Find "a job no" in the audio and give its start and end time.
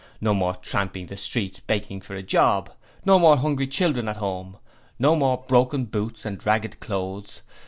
2.15-3.19